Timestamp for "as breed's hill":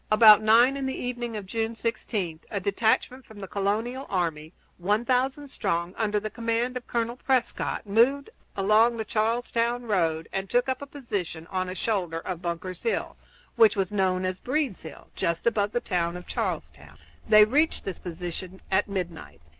14.25-15.09